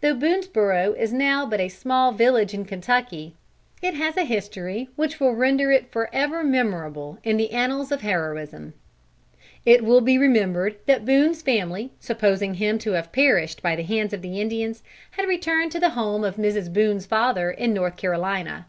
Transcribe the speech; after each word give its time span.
Though 0.00 0.16
Boonesborough 0.16 0.94
is 0.98 1.12
now 1.12 1.46
but 1.46 1.60
a 1.60 1.68
small 1.68 2.10
village 2.10 2.52
in 2.54 2.64
Kentucky, 2.64 3.36
it 3.80 3.94
has 3.94 4.16
a 4.16 4.24
history 4.24 4.88
which 4.96 5.20
will 5.20 5.32
render 5.36 5.70
it 5.70 5.92
forever 5.92 6.42
memorable 6.42 7.18
in 7.22 7.36
the 7.36 7.52
annals 7.52 7.92
of 7.92 8.00
heroism. 8.00 8.74
It 9.64 9.84
will 9.84 10.00
be 10.00 10.18
remembered 10.18 10.74
that 10.86 11.04
Boone's 11.04 11.42
family, 11.42 11.92
supposing 12.00 12.54
him 12.54 12.78
to 12.78 12.94
have 12.94 13.12
perished 13.12 13.62
by 13.62 13.76
the 13.76 13.84
hands 13.84 14.12
of 14.12 14.22
the 14.22 14.40
Indians, 14.40 14.82
had 15.12 15.28
returned 15.28 15.70
to 15.70 15.78
the 15.78 15.90
home 15.90 16.24
of 16.24 16.34
Mrs. 16.34 16.72
Boone's 16.72 17.06
father 17.06 17.48
in 17.52 17.72
North 17.72 17.96
Carolina. 17.96 18.66